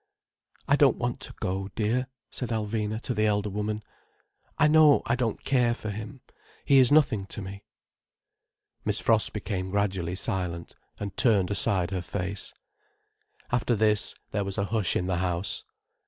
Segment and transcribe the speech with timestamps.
[0.67, 3.83] "I don't want to go, dear," said Alvina to the elder woman.
[4.57, 6.21] "I know I don't care for him.
[6.65, 7.65] He is nothing to me."
[8.83, 12.51] Miss Frost became gradually silent, and turned aside her face.
[13.51, 15.65] After this there was a hush in the house.